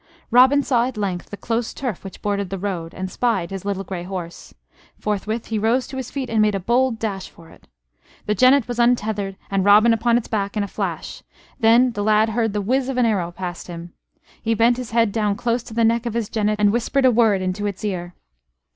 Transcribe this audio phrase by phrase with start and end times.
[0.31, 3.83] Robin saw at length the close turf which bordered the road, and spied his little
[3.83, 4.51] grey horse.
[4.97, 7.67] Forthwith he rose to his feet and made a bold dash for it.
[8.25, 11.21] The jennet was untethered and Robin upon its back in a flash;
[11.59, 13.93] then the lad heard the whizz of an arrow past him.
[14.41, 17.11] He bent his head down close to the neck of his jennet and whispered a
[17.11, 18.15] word into its ear.